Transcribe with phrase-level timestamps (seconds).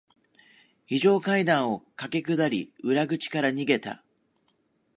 [0.87, 4.03] 非常階段を駆け下り、裏口から逃げた。